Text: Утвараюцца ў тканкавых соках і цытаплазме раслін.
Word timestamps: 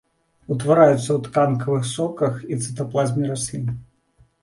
Утвараюцца 0.55 1.03
ў 1.13 1.19
тканкавых 1.27 1.85
соках 1.93 2.43
і 2.51 2.61
цытаплазме 2.65 3.25
раслін. 3.37 3.73